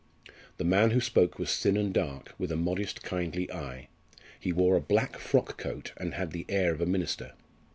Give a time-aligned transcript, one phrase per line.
[0.57, 3.87] The man who spoke was thin and dark, with a modest kindly eye.
[4.39, 7.33] He wore a black frock coat, and had the air of a minister.